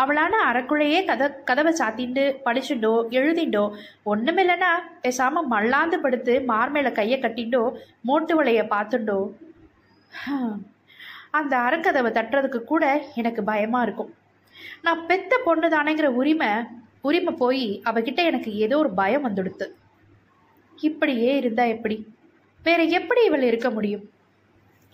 அவளான 0.00 0.34
அறக்குள்ளையே 0.48 1.00
கத 1.10 1.28
கதவை 1.48 1.72
சாத்திண்டு 1.80 2.24
படிச்சுண்டோ 2.46 2.92
எழுதிண்டோ 3.18 3.64
ஒண்ணுமில்லைன்னா 4.12 4.70
பேசாம 5.04 5.42
மல்லாந்து 5.52 5.98
படுத்து 6.04 6.34
மார்மேல 6.50 6.90
கையை 6.98 7.18
கட்டிண்டோ 7.20 7.62
மோட்டு 8.10 8.34
வலையை 8.38 8.64
பார்த்துண்டோ. 8.74 9.18
அந்த 11.38 11.54
அறக்கதவை 11.66 12.12
தட்டுறதுக்கு 12.18 12.62
கூட 12.72 12.84
எனக்கு 13.22 13.42
பயமா 13.50 13.82
இருக்கும். 13.86 14.12
நான் 14.82 15.06
பெத்த 15.06 15.40
பொண்ணு 15.44 15.68
தானேங்கிற 15.68 16.04
உரிமை 16.04 16.48
உரிமை 17.00 17.34
போய் 17.34 17.82
அவகிட்ட 17.84 18.16
எனக்கு 18.16 18.54
ஏதோ 18.54 18.78
ஒரு 18.78 18.90
பயம் 18.90 19.26
வந்துடுத்து. 19.28 19.66
இப்படியே 20.76 21.36
இருந்தா 21.36 21.64
எப்படி? 21.64 22.06
வேற 22.62 22.82
எப்படி 22.82 23.24
இவள் 23.24 23.42
இருக்க 23.42 23.70
முடியும்? 23.70 24.10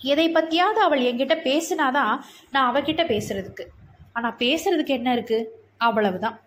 எதை 0.00 0.32
பத்தியாவது 0.32 0.80
அவள் 0.80 1.00
என்கிட்ட 1.00 1.34
பேசினாதான் 1.44 2.20
நான் 2.50 2.74
அவகிட்ட 2.74 3.02
பேசுறதுக்கு. 3.04 3.66
ஆனா 4.12 4.34
பேசுறதுக்கு 4.38 4.86
என்ன 4.86 5.12
இருக்கு? 5.12 5.38
அவ்வளவுதான். 5.76 6.40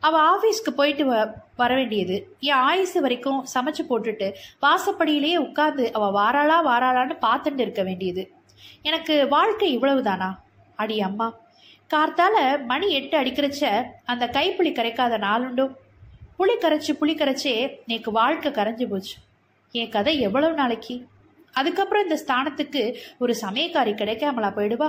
அவ 0.00 0.14
ஆபீஸ்க்கு 0.30 0.70
போயிட்டு 0.70 1.04
வ 1.12 1.34
வர 1.56 1.74
வேண்டியது. 1.74 2.36
என் 2.40 2.54
ஆயுசு 2.54 3.00
வரைக்கும் 3.00 3.44
சமைச்சு 3.54 3.82
போட்டுட்டு 3.88 4.32
வாசப்படியிலேயே 4.62 5.36
உட்கார்ந்து 5.36 5.92
அவ 5.92 6.06
வாராளா 6.10 6.58
வாராளான்னு 6.68 7.16
பார்த்துட்டு 7.20 7.60
இருக்க 7.60 7.82
வேண்டியது. 7.82 8.32
எனக்கு 8.82 9.28
வாழ்க்கை 9.28 9.78
இவ்வளவுதானா? 9.78 10.30
அடி 10.76 11.00
அம்மா 11.00 11.40
கார்த்தால 11.90 12.64
மணி 12.64 12.90
எட்டு 12.90 13.18
அடிக்கிறச்ச 13.18 13.84
அந்த 14.04 14.26
கைப்புளி 14.26 14.70
கரைக்காத 14.72 15.18
நாளுண்டோ 15.18 15.66
புளி 16.38 16.54
கரைச்சி 16.60 16.92
புளி 17.00 17.14
கரைச்சே 17.16 17.54
நேக்கு 17.88 18.10
வாழ்க்கை 18.10 18.52
கரைஞ்சு 18.52 18.88
போச்சு. 18.88 19.16
என் 19.72 19.88
கதை 19.88 20.20
எவ்வளவு 20.20 20.54
நாளைக்கு? 20.54 21.06
அதுக்கப்புறம் 21.52 22.02
இந்த 22.02 22.22
ஸ்தானத்துக்கு 22.26 22.96
ஒரு 23.18 23.36
சமயக்காரி 23.40 23.92
கிடைக்காமலா 23.94 24.50
போயிடுவா? 24.56 24.88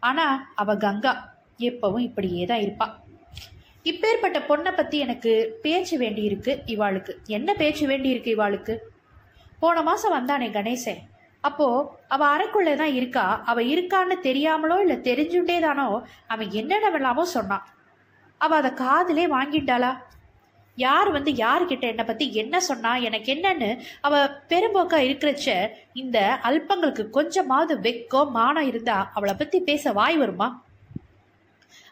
ஆனா 0.00 0.52
அவ 0.54 0.76
கங்கா 0.76 1.34
எப்பவும் 1.58 1.98
இப்படியே 1.98 2.44
தான் 2.44 2.58
இருப்பா. 2.58 2.86
இப்பேற்பட்ட 3.84 4.38
பொண்ணை 4.48 4.76
பத்தி 4.76 4.98
எனக்கு 4.98 5.58
பேச்சு 5.62 5.98
வேண்டியிருக்கு 5.98 6.52
இவாளுக்கு. 6.66 7.12
என்ன 7.26 7.54
பேச்சு 7.54 7.88
வேண்டியிருக்கு 7.88 8.34
இவாளுக்கு? 8.36 8.76
போன 9.58 9.82
மாசம் 9.82 10.14
வந்தானே 10.14 10.48
கணேசன். 10.50 11.07
அப்போ 11.40 11.96
அவ 12.08 12.36
அறைக்குள்ளே 12.36 12.76
தான் 12.76 12.94
இருக்கா? 12.94 13.42
அவ 13.44 13.62
இருக்கான்னு 13.62 14.16
தெரியாமலோ 14.22 14.80
இல்ல 14.80 14.94
தெரிஞ்சுட்டே 14.94 15.60
தானோ 15.60 16.06
அவன் 16.26 16.48
என்னென்னவெல்லாமோ 16.50 17.22
சொன்னான் 17.22 17.66
அவ 18.38 18.56
அதை 18.56 18.70
காதலே 18.70 19.26
வாங்கிட்டாளா? 19.26 19.96
யார் 20.74 21.10
வந்து 21.10 21.30
யாருக்கிட்ட 21.30 21.80
என்னை 21.80 22.04
பத்தி 22.04 22.34
என்ன 22.34 22.60
சொன்னா? 22.60 22.96
எனக்கு 22.96 23.34
என்னன்னு 23.34 23.80
அவ 24.00 24.26
பெரும்போக்கா 24.48 24.98
இருக்கிறச்ச 25.06 25.70
இந்த 25.92 26.38
அல்பங்களுக்கு 26.42 27.10
கொஞ்சமாவது 27.10 27.80
வெக்கோ 27.80 28.30
மானம் 28.30 28.62
இருந்தா 28.62 29.10
அவளை 29.14 29.34
பத்தி 29.34 29.60
பேச 29.60 29.92
வாய் 29.92 30.16
வருமா? 30.16 30.64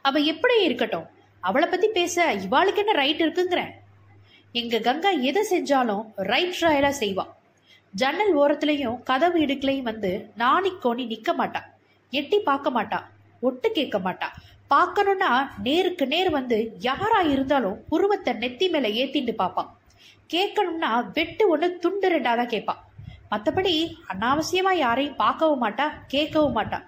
அவ 0.03 0.19
எப்படி 0.19 0.65
இருக்கட்டும். 0.65 1.07
அவளை 1.41 1.69
பத்தி 1.69 1.89
பேச 1.89 2.35
இவாளுக்கு 2.35 2.77
என்ன 2.77 2.93
ரைட் 2.93 3.23
இருக்குங்கிறேன். 3.23 3.73
எங்க 4.53 4.79
கங்கா 4.79 5.11
எதை 5.11 5.47
செஞ்சாலும் 5.51 6.05
ரைட் 6.17 6.61
ராயலா 6.61 6.93
செய்வா. 7.01 7.25
ஜன்னல் 8.01 8.35
ஓரத்துலயும் 8.39 9.03
கதவு 9.03 9.39
இடுக்கலையும் 9.47 9.89
வந்து 9.91 10.31
நாணி 10.37 10.71
கோணி 10.85 11.05
நிக்க 11.13 11.31
மாட்டா. 11.39 11.61
எட்டி 12.11 12.39
பார்க்க 12.39 12.71
மாட்டா. 12.71 12.99
ஒட்டு 13.41 13.73
கேட்க 13.73 13.99
மாட்டா. 13.99 14.29
பார்க்கணும்னா 14.71 15.31
நேருக்கு 15.63 16.07
நேர் 16.07 16.31
வந்து 16.31 16.77
யாரா 16.79 17.21
இருந்தாலும் 17.21 17.85
உருவத்தை 17.89 18.35
நெத்தி 18.35 18.71
மேல 18.71 18.89
ஏத்திட்டு 18.89 19.33
பார்ப்பான் 19.33 19.71
கேட்கணும்னா 20.33 20.91
வெட்டு 21.13 21.49
ஒன்று 21.49 21.79
துண்டு 21.79 22.09
ரெண்டாதான் 22.09 22.53
கேட்பான் 22.55 22.85
மற்றபடி 23.31 23.75
மத்தபடி 23.75 23.75
அனாவசியமா 24.13 24.73
யாரையும் 24.73 25.17
பார்க்கவும் 25.17 25.63
மாட்டா 25.63 25.87
கேட்கவும் 26.13 26.57
மாட்டா. 26.59 26.79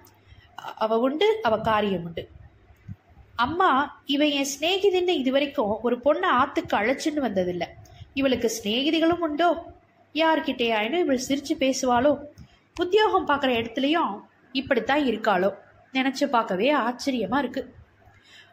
அவ 0.75 0.99
உண்டு 0.99 1.39
அவ 1.41 1.57
காரியம் 1.59 2.03
உண்டு. 2.03 2.29
அம்மா 3.35 3.99
இவன் 4.05 4.29
என் 4.29 4.51
சிநேகிதின்னு 4.53 5.07
இது 5.07 5.31
வரைக்கும் 5.31 5.73
ஒரு 5.81 5.95
பொண்ணை 6.05 6.29
ஆத்துக்கு 6.41 6.75
அழைச்சின்னு 6.75 7.25
வந்ததில்லை. 7.27 7.67
இவளுக்கு 8.13 8.51
சிநேகிதிகளும் 8.63 9.23
உண்டோ? 9.27 9.49
யார்கிட்டயாயினும் 10.13 10.99
இவள் 10.99 11.21
சிரிச்சு 11.27 11.53
பேசுவாளோ? 11.59 12.17
உத்தியோகம் 12.79 13.27
பார்க்குற 13.27 13.53
இடத்துலையும் 13.59 14.21
இப்படித்தான் 14.51 14.99
இருக்காளோ? 14.99 15.55
நினைச்சு 15.93 16.25
பார்க்கவே 16.25 16.73
ஆச்சரியமா 16.73 17.37
இருக்கு. 17.37 17.73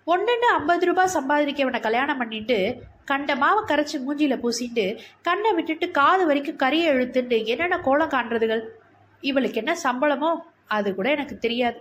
ஒன்றுன்னு 0.06 0.48
ஐம்பது 0.56 0.86
ரூபாய் 0.86 1.14
சம்பாதிக்கவனை 1.14 1.80
கல்யாணம் 1.80 2.18
பண்ணிட்டு 2.18 2.82
கண்ட 3.04 3.34
மாவை 3.34 3.62
கரைச்சி 3.66 4.00
மூஞ்சியில 4.06 4.38
பூசிட்டு 4.42 4.98
கண்ணை 5.22 5.52
விட்டுட்டு 5.52 5.90
காது 5.90 6.26
வரைக்கும் 6.26 6.58
கறியை 6.58 6.88
இழுத்துட்டு 6.92 7.44
என்னென்ன 7.44 7.78
கோலம் 7.78 8.08
காண்றதுகள்? 8.08 8.62
இவளுக்கு 9.20 9.56
என்ன 9.56 9.76
சம்பளமோ? 9.84 10.36
அது 10.66 10.94
கூட 10.94 11.10
எனக்கு 11.10 11.38
தெரியாது. 11.38 11.80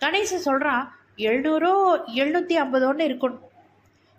கணேசன் 0.00 0.44
சொல்றான் 0.44 0.88
எழுநூறோ 1.16 2.00
எழுநூத்தி 2.14 2.56
ஐம்பதோன்னு 2.60 3.04
இருக்கணும் 3.10 3.38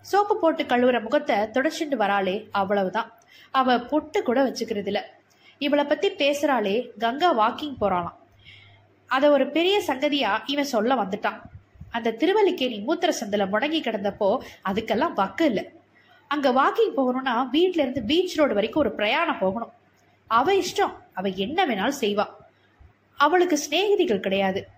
சோப்பு 0.00 0.38
போட்டு 0.38 0.64
கழுவுற 0.64 1.02
முகத்தை 1.02 1.36
தொடச்சிட்டு 1.36 1.96
வராளே 1.96 2.48
அவ்வளவுதான். 2.52 3.18
அவ 3.50 3.78
பொட்டு 3.78 4.22
கூட 4.22 4.44
வச்சுக்கிறது 4.44 4.86
இல்ல 4.86 5.10
இவளை 5.58 5.84
பத்தி 5.84 6.10
பேசுறாளே 6.10 6.90
கங்கா 6.98 7.38
வாக்கிங் 7.38 7.76
போறாளாம். 7.80 8.16
அத 9.06 9.30
ஒரு 9.30 9.50
பெரிய 9.50 9.82
சங்கதியா 9.86 10.42
இவன் 10.46 10.64
சொல்ல 10.64 10.94
வந்துட்டான். 10.94 11.40
அந்த 11.90 12.12
திருவல்லிக்கேணி 12.12 12.78
மூத்திர 12.80 13.12
சந்தில 13.20 13.48
முடங்கி 13.48 13.80
கிடந்தப்போ 13.80 14.38
அதுக்கெல்லாம் 14.64 15.12
வக்கு 15.12 15.44
இல்லை. 15.44 15.70
அங்க 16.28 16.52
வாக்கிங் 16.52 16.98
போகணும்னா 16.98 17.48
வீட்ல 17.48 17.82
இருந்து 17.82 18.02
பீச் 18.02 18.36
ரோடு 18.36 18.54
வரைக்கும் 18.54 18.82
ஒரு 18.82 18.92
பிரயாணம் 18.92 19.38
போகணும். 19.38 19.72
அவ 20.26 20.52
இஷ்டம். 20.52 20.94
அவ 21.14 21.28
என்ன 21.28 21.66
வேணாலும் 21.66 22.00
செய்வா. 22.00 22.26
அவளுக்கு 23.16 23.58
சிநேகிதிகள் 23.58 24.20
கிடையாது. 24.20 24.68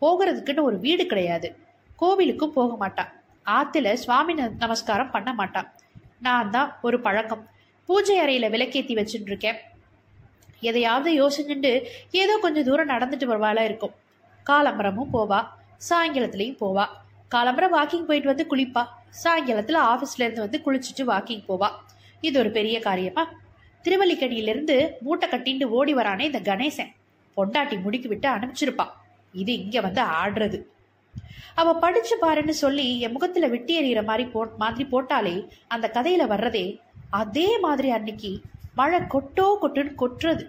போகிறதுக்குன்னு 0.00 0.62
ஒரு 0.62 0.78
வீடு 0.78 1.06
கிடையாது. 1.06 1.56
கோவிலுக்கும் 2.00 2.46
போக 2.46 2.88
மாட்டா. 2.88 3.06
ஆத்துல 3.44 3.92
சுவாமி 3.92 4.34
நமஸ்காரம் 4.34 5.10
பண்ண 5.10 5.32
மாட்டான் 5.32 5.72
நான் 6.20 6.50
தான் 6.50 6.78
ஒரு 6.82 7.00
பழக்கம். 7.00 7.48
பூஜை 7.88 8.16
அறையில 8.20 8.46
விளக்கேத்தி 8.46 8.96
வச்சுட்டு 8.96 9.26
இருக்கேன் 9.26 9.56
எதையாவது 10.60 11.10
யோசிச்சுட்டு 11.12 11.84
ஏதோ 12.10 12.38
கொஞ்சம் 12.42 12.64
தூரம் 12.64 12.88
நடந்துட்டு 12.88 13.28
வருவாளா 13.28 13.60
இருக்கும். 13.60 13.90
காலம்பரமும் 14.50 15.08
போவா. 15.12 15.46
சாயங்காலத்துலயும் 15.90 16.60
போவா. 16.60 16.86
காலம்பரம் 17.34 17.74
வாக்கிங் 17.74 18.02
போயிட்டு 18.02 18.34
வந்து 18.34 18.46
குளிப்பா. 18.50 18.86
சாயங்காலத்துல 19.24 19.78
ஆபீஸ்ல 19.90 20.22
இருந்து 20.22 20.40
வந்து 20.40 20.62
குளிச்சுட்டு 20.64 21.06
வாக்கிங் 21.06 21.42
போவா. 21.48 21.70
இது 22.20 22.38
ஒரு 22.38 22.50
பெரிய 22.50 22.80
காரியமா? 22.80 23.30
திருவல்லிக்கணியிலிருந்து 23.84 24.90
மூட்டை 25.00 25.28
கட்டிட்டு 25.28 25.64
ஓடி 25.64 25.94
வரானே 25.94 26.20
இந்த 26.20 26.40
கணேசன். 26.40 26.92
பொண்டாட்டி 27.36 27.80
முடிக்கு 27.80 28.08
விட்டு 28.08 28.28
அனுப்பிச்சிருப்பா. 28.28 28.88
இது 29.32 29.52
இங்க 29.58 29.80
வந்து 29.80 30.02
ஆடுறது. 30.02 30.62
அவ 31.54 31.74
படிச்சு 31.74 32.18
பாருன்னு 32.22 32.48
சொல்லி 32.48 33.00
என் 33.00 33.12
முகத்துல 33.12 33.46
வெட்டி 33.46 33.74
எறிகிற 33.80 34.04
மாதிரி 34.04 34.28
போ 34.28 34.46
மாதிரி 34.58 34.88
போட்டாலே 34.92 35.48
அந்த 35.68 35.90
கதையில 35.94 36.26
வர்றதே 36.26 36.78
அதே 37.10 37.58
மாதிரி 37.58 37.90
அன்னைக்கு 37.90 38.40
மழை 38.74 39.00
கொட்டோ 39.00 39.56
கொட்டுன்னு 39.62 39.92
கொட்டுறது. 39.98 40.44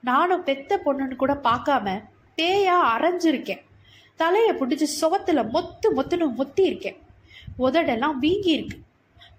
நானும் 0.00 0.44
பெத்த 0.44 0.80
பொண்ணுன்னு 0.84 1.16
கூட 1.16 1.34
பார்க்காம 1.34 2.02
பேயா 2.36 2.76
அரைஞ்சிருக்கேன். 2.94 3.62
தலையை 4.16 4.54
பிடிச்சி 4.54 4.86
சுவத்துல 5.00 5.42
மொத்து 5.54 5.88
மொத்துன்னு 5.96 6.26
மொத்தி 6.38 6.60
இருக்கேன் 6.60 6.98
உதடெல்லாம் 7.58 8.14
வீங்கி 8.14 8.50
இருக்கு 8.50 8.78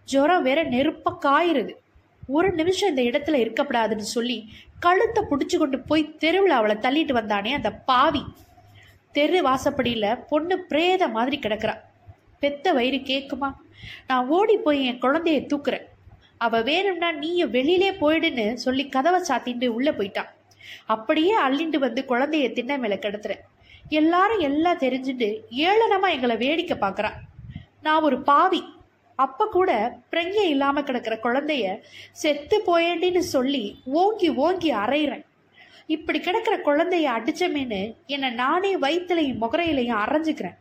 ஜுரம் 0.04 0.44
வேற 0.44 0.64
நெருப்ப 0.64 1.14
காயிருது 1.22 1.74
ஒரு 2.28 2.52
நிமிஷம் 2.52 2.98
இந்த 2.98 3.02
இடத்துல 3.02 3.36
இருக்கப்படாதுன்னு 3.36 4.14
சொல்லி 4.16 4.50
கழுத்தை 4.80 5.24
பிடிச்சு 5.24 5.58
கொண்டு 5.58 5.80
போய் 5.80 6.16
தெருவில் 6.18 6.52
அவளை 6.52 6.76
தள்ளிட்டு 6.76 7.14
வந்தானே 7.16 7.52
அந்த 7.54 7.72
பாவி. 7.72 8.24
தெரு 9.12 9.42
வாசப்படியில் 9.42 10.20
பொண்ணு 10.28 10.60
பிரேத 10.60 11.08
மாதிரி 11.08 11.40
கிடக்குறா. 11.40 11.76
பெத்த 12.40 12.74
வயிறு 12.74 12.98
கேட்குமா 12.98 13.54
நான் 14.08 14.28
ஓடி 14.28 14.58
போய் 14.58 14.86
என் 14.86 15.02
குழந்தைய 15.02 15.40
தூக்குறேன். 15.54 15.86
அவ 16.46 16.62
வேணும்னா 16.62 17.12
நீயும் 17.22 17.54
வெளியிலே 17.56 17.92
போயிடுன்னு 18.02 18.48
சொல்லி 18.66 18.84
கதவை 18.96 19.20
சாத்திட்டு 19.30 19.68
உள்ள 19.78 19.92
போயிட்டான் 19.92 20.30
அப்படியே 20.94 21.34
அள்ளிண்டு 21.46 21.80
வந்து 21.86 22.02
குழந்தைய 22.08 22.48
திண்ணை 22.58 22.78
மேல 22.84 22.96
கிடத்துறேன் 22.96 23.46
எல்லாரும் 24.00 24.44
எல்லாம் 24.48 24.82
தெரிஞ்சுட்டு 24.84 25.30
ஏளனமா 25.68 26.10
எங்களை 26.16 26.36
வேடிக்கை 26.44 26.76
பார்க்கறா. 26.82 27.12
நான் 27.82 28.06
ஒரு 28.08 28.18
பாவி. 28.30 28.62
அப்ப 29.20 29.48
கூட 29.56 29.72
பிரங்க 30.10 30.38
இல்லாம 30.44 30.84
கிடக்கிற 30.84 31.16
குழந்தைய 31.24 31.66
செத்து 32.22 32.58
போயேண்டின்னு 32.68 33.24
சொல்லி 33.36 33.64
ஓங்கி 34.02 34.30
ஓங்கி 34.46 34.70
அரைகிறேன் 34.84 35.26
இப்படி 35.96 36.20
கிடக்கிற 36.20 36.56
குழந்தைய 36.68 37.08
அடிச்சமேன்னு 37.18 37.82
என்னை 38.16 38.30
நானே 38.42 38.72
வயிற்றுலையும் 38.78 39.42
முகரையிலையும் 39.44 40.02
அரைஞ்சுக்கிறேன். 40.04 40.58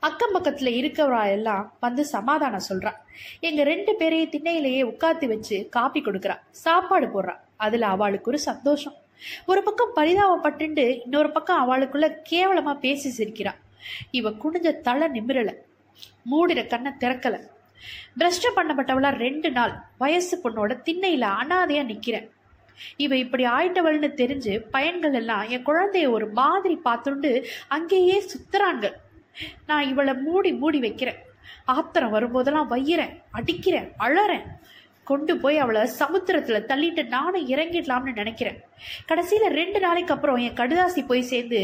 அக்கம் 0.00 0.34
பக்கத்துல 0.34 0.70
இருக்கிறவரா 0.72 1.30
எல்லாம் 1.30 1.72
வந்து 1.80 2.04
சமாதானம் 2.04 2.60
சொல்றா. 2.68 2.92
எங்க 3.40 3.64
ரெண்டு 3.64 3.94
பேரையும் 3.94 4.30
திண்ணையிலேயே 4.30 4.94
உட்காத்தி 4.94 5.26
வச்சு 5.26 5.68
காப்பி 5.68 6.00
கொடுக்குறா. 6.00 6.38
சாப்பாடு 6.50 7.06
போடுறா. 7.06 7.36
அதுல 7.56 7.86
அவளுக்கு 7.86 8.30
ஒரு 8.30 8.38
சந்தோஷம். 8.38 8.94
ஒரு 9.46 9.62
பக்கம் 9.62 9.96
பரிதாபப்பட்டுண்டு 9.96 11.00
இன்னொரு 11.02 11.30
பக்கம் 11.30 11.70
அவளுக்குள்ள 11.70 12.16
கேவலமா 12.30 12.78
பேசி 12.78 13.24
சிரிக்கிறா. 13.24 13.52
இவ 14.10 14.30
குனிஞ்ச 14.30 14.80
தலை 14.80 15.08
நிமிரல. 15.08 15.54
மூடிற 16.30 16.66
கண்ணை 16.66 16.92
திறக்கல. 17.00 17.40
பிரஷ்டம் 18.16 18.56
பண்ணப்பட்டவளா 18.56 19.08
ரெண்டு 19.08 19.50
நாள் 19.50 19.80
வயசு 19.98 20.40
பொண்ணோட 20.44 20.70
திண்ணையில 20.70 21.30
அனாதையா 21.42 21.84
நிக்கிறேன். 21.84 22.30
இவ 22.96 23.16
இப்படி 23.16 23.44
ஆயிட்டவள்னு 23.44 24.12
தெரிஞ்சு 24.14 24.58
பையன்கள் 24.70 25.14
எல்லாம் 25.14 25.48
என் 25.48 25.66
குழந்தைய 25.66 26.10
ஒரு 26.10 26.30
மாதிரி 26.30 26.80
பார்த்துண்டு 26.84 27.44
அங்கேயே 27.68 28.22
சுத்துறாங்க. 28.22 28.92
நான் 29.68 29.88
இவளை 29.92 30.14
மூடி 30.26 30.52
மூடி 30.62 30.78
வைக்கிறேன். 30.86 31.18
ஆத்திரம் 31.74 32.14
வரும்போதெல்லாம் 32.14 32.70
வையிறேன் 32.74 33.12
அடிக்கிறேன் 33.38 33.88
அழறேன் 34.06 34.46
கொண்டு 35.10 35.34
போய் 35.42 35.58
அவளை 35.64 35.82
சமுத்திரத்தில் 36.00 36.66
தள்ளிட்டு 36.70 37.02
நானும் 37.14 37.48
இறங்கிடலாம்னு 37.54 38.12
நினைக்கிறேன். 38.20 38.58
கடைசியில் 39.10 39.54
ரெண்டு 39.60 39.78
நாளைக்கு 39.80 40.14
அப்புறம் 40.14 40.40
என் 40.46 40.58
கடுதாசி 40.60 41.02
போய் 41.06 41.30
சேர்ந்து 41.32 41.60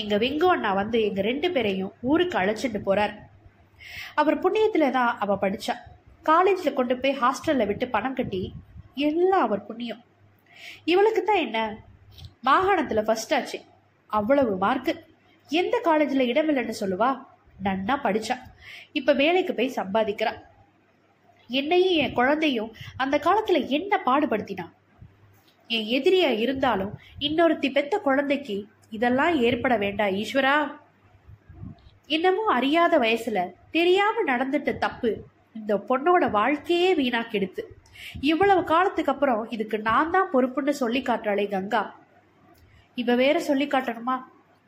எங்கள் 0.00 0.22
வெங்கோ 0.24 0.48
அண்ணா 0.54 0.72
வந்து 0.72 0.98
எங்கள் 1.08 1.26
ரெண்டு 1.30 1.48
பேரையும் 1.54 1.94
ஊருக்கு 2.10 2.36
அழைச்சிட்டு 2.40 2.80
போகிறார் 2.88 3.14
அவர் 4.20 4.42
புண்ணியத்தில் 4.44 4.94
தான் 4.98 5.18
அவள் 5.18 5.42
படித்தா 5.42 5.74
காலேஜில் 6.30 6.78
கொண்டு 6.78 6.94
போய் 7.02 7.18
ஹாஸ்டலில் 7.22 7.68
விட்டு 7.70 7.86
பணம் 7.88 8.18
கட்டி 8.18 8.42
எல்லாம் 9.08 9.44
அவர் 9.46 9.66
புண்ணியம். 9.66 10.02
இவளுக்கு 10.84 11.22
தான் 11.24 11.42
என்ன? 11.46 11.58
மாகாணத்தில் 12.48 13.06
ஃபர்ஸ்ட் 13.06 13.34
ஆச்சு. 13.34 13.58
அவ்வளவு 14.06 14.52
மார்க்கு 14.56 14.92
எந்த 15.48 15.80
காலேஜ்ல 15.84 16.26
இடமில்லைன்னு 16.32 16.74
சொல்லுவா? 16.80 17.26
நன்னா 17.64 17.96
படிச்சா. 18.02 18.38
இப்போ 18.92 19.12
வேலைக்கு 19.12 19.54
போய் 19.54 19.72
சம்பாதிக்கிறா. 19.76 20.32
என்னையும் 21.48 22.04
என் 22.04 22.12
குழந்தையும் 22.12 22.74
அந்த 22.96 23.18
காலத்தில் 23.18 23.66
என்ன 23.66 24.00
பாடுபடுத்தினா? 24.06 24.70
என் 25.68 26.02
எதிரியா 26.02 26.38
இருந்தாலும் 26.38 26.98
இன்னொருத்தி 27.18 27.72
பெத்த 27.72 27.98
குழந்தைக்கு 27.98 28.66
இதெல்லாம் 28.90 29.40
ஏற்பட 29.40 29.76
வேண்டாம் 29.76 30.08
ஈஸ்வரா. 30.08 30.80
இன்னமும் 32.06 32.46
அறியாத 32.46 32.98
வயசுல 32.98 33.52
தெரியாம 33.70 34.22
நடந்துட்ட 34.26 34.78
தப்பு 34.78 35.24
இந்த 35.54 35.76
பொண்ணோட 35.76 36.30
வாழ்க்கையே 36.30 36.94
வீணாக்கெடுத்து. 36.94 37.60
இவ்வளவு 38.20 38.64
காலத்துக்கு 38.64 39.12
அப்புறம் 39.12 39.50
இதுக்கு 39.50 39.78
நான் 39.78 40.10
தான் 40.10 40.30
பொறுப்புன்னு 40.32 40.70
சொல்லி 40.70 41.00
காட்டுறாளே 41.00 41.50
கங்கா. 41.50 42.00
இவ 42.94 43.14
வேற 43.14 43.40
சொல்லி 43.40 43.66
காட்டணுமா? 43.66 44.24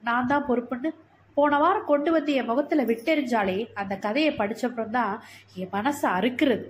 நான் 0.09 0.31
தான் 0.33 0.47
பொறுப்புன்னு 0.49 0.91
போன 1.37 1.59
வாரம் 1.59 1.89
கொண்டு 1.91 2.11
வந்து 2.13 2.33
என் 2.39 2.49
முகத்தில் 2.51 2.89
விட்டெறிஞ்சாலே 2.91 3.59
அந்த 3.75 3.95
கதையை 4.05 4.33
படித்தப்புறம் 4.39 4.95
தான் 4.99 5.15
என் 5.61 5.73
மனசை 5.73 6.09
அறுக்கிறது. 6.19 6.67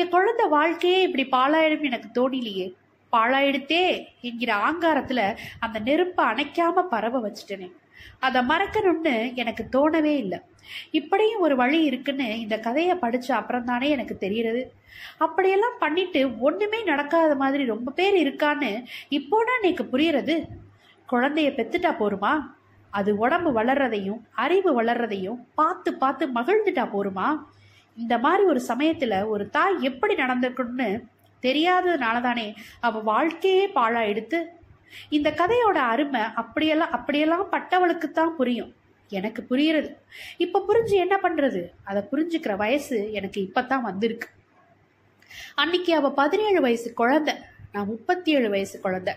என் 0.00 0.12
குழந்தை 0.14 0.44
வாழ்க்கையே 0.56 1.00
இப்படி 1.06 1.24
பாழாயிடும் 1.36 1.88
எனக்கு 1.88 2.08
தோணிலையே. 2.18 2.66
பாழாயிடுத்தே 3.12 3.82
என்கிற 4.20 4.50
ஆங்காரத்தில் 4.68 5.24
அந்த 5.58 5.78
நெருப்பை 5.88 6.24
அணைக்காம 6.32 6.84
பரவ 6.94 7.20
வச்சுட்டேனே. 7.24 7.68
அதை 8.26 8.40
மறக்கணும்னு 8.50 9.16
எனக்கு 9.34 9.64
தோணவே 9.76 10.14
இல்லை. 10.24 10.38
இப்படியும் 10.90 11.44
ஒரு 11.46 11.54
வழி 11.56 11.80
இருக்குன்னு 11.90 12.28
இந்த 12.40 12.56
கதையை 12.66 12.94
படித்த 12.94 13.28
அப்புறம் 13.40 13.68
தானே 13.70 13.88
எனக்கு 13.96 14.14
தெரிகிறது. 14.18 14.62
அப்படியெல்லாம் 15.24 15.76
பண்ணிட்டு 15.78 16.20
ஒன்றுமே 16.38 16.80
நடக்காத 16.82 17.32
மாதிரி 17.34 17.64
ரொம்ப 17.64 17.92
பேர் 17.98 18.16
இருக்கான்னு 18.24 18.70
இப்போனா 19.18 19.54
எனக்கு 19.62 19.84
புரியறது 19.92 20.36
குழந்தைய 21.10 21.50
பெத்துட்டா 21.58 21.90
போருமா? 21.98 22.40
அது 22.90 23.16
உடம்பு 23.16 23.50
வளர்றதையும் 23.52 24.20
அறிவு 24.32 24.82
வளர்றதையும் 24.82 25.44
பார்த்து 25.54 25.94
பார்த்து 25.94 26.26
மகிழ்ந்துட்டா 26.26 26.88
போருமா? 26.94 27.38
இந்த 27.96 28.18
மாதிரி 28.18 28.42
ஒரு 28.42 28.62
சமயத்துல 28.68 29.26
ஒரு 29.26 29.50
தாய் 29.50 29.82
எப்படி 29.82 30.14
நடந்திருக்கணும்னு 30.14 31.02
தெரியாததுனால 31.42 32.20
தானே 32.20 32.54
அவ 32.80 32.98
வாழ்க்கையே 32.98 33.68
பாழா 33.68 34.06
எடுத்து 34.06 34.48
இந்த 35.08 35.30
கதையோட 35.30 35.78
அருமை 35.92 36.20
அப்படியெல்லாம் 36.20 36.90
அப்படியெல்லாம் 36.90 37.50
பட்டவளுக்கு 37.52 38.10
தான் 38.10 38.36
புரியும். 38.36 38.74
எனக்கு 39.08 39.46
புரியுறது 39.50 39.94
இப்ப 40.36 40.64
புரிஞ்சு 40.68 40.90
என்ன 40.90 41.18
பண்றது? 41.22 41.68
அதை 41.84 42.02
புரிஞ்சுக்கிற 42.12 42.56
வயசு 42.56 43.12
எனக்கு 43.12 43.40
இப்பதான் 43.40 43.80
வந்திருக்கு. 43.80 44.28
அன்னைக்கு 45.54 45.94
அவ 45.94 46.10
பதினேழு 46.10 46.60
வயசு 46.60 46.92
குழந்தை. 46.92 47.34
நான் 47.72 47.86
முப்பத்தி 47.86 48.32
ஏழு 48.32 48.50
வயசு 48.50 48.80
குழந்தை. 48.80 49.14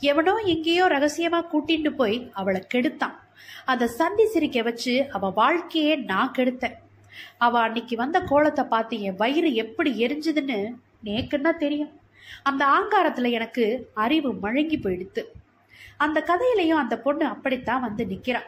எவனோ 0.00 0.34
எங்கேயோ 0.36 0.86
ரகசியமா 0.86 1.40
கூட்டிட்டு 1.52 1.90
போய் 1.90 2.30
அவளை 2.32 2.60
கெடுத்தான். 2.74 3.16
அதை 3.64 3.86
சந்தி 3.86 4.26
சிரிக்க 4.26 4.62
வச்சு 4.62 5.06
அவ 5.10 5.30
வாழ்க்கையே 5.30 5.96
நான் 5.96 6.34
கெடுத்தேன். 6.38 6.78
அவ 7.38 7.60
அன்னைக்கு 7.60 7.96
வந்த 7.96 8.20
கோலத்தை 8.20 8.64
பார்த்து 8.64 9.00
என் 9.00 9.16
வயிறு 9.16 9.54
எப்படி 9.54 10.06
எரிஞ்சுதுன்னு 10.06 10.58
நேக்குன்னா 11.04 11.56
தெரியும். 11.56 11.92
அந்த 12.42 12.62
ஆங்காரத்துல 12.66 13.30
எனக்கு 13.30 13.90
அறிவு 13.94 14.32
மழுங்கி 14.32 14.78
போயிடுத்து. 14.80 15.22
அந்த 15.96 16.24
கதையிலையும் 16.26 16.82
அந்த 16.82 16.98
பொண்ணு 16.98 17.24
அப்படித்தான் 17.26 17.80
வந்து 17.80 18.04
நிக்கிறா. 18.04 18.40